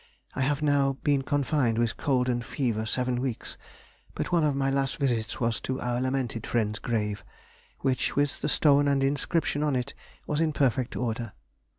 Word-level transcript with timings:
I 0.33 0.41
have 0.41 0.63
now 0.63 0.93
been 1.03 1.21
confined 1.21 1.77
with 1.77 1.95
cold 1.95 2.27
and 2.27 2.43
fever 2.43 2.87
seven 2.87 3.21
weeks, 3.21 3.55
but 4.15 4.31
one 4.31 4.43
of 4.43 4.55
my 4.55 4.71
last 4.71 4.97
visits 4.97 5.39
was 5.39 5.61
to 5.61 5.79
our 5.79 6.01
lamented 6.01 6.47
friend's 6.47 6.79
grave, 6.79 7.23
which, 7.81 8.15
with 8.15 8.41
the 8.41 8.49
stone 8.49 8.87
and 8.87 9.03
inscription 9.03 9.61
on 9.61 9.75
it, 9.75 9.93
was 10.25 10.39
in 10.41 10.53
perfect 10.53 10.95
order. 10.95 11.33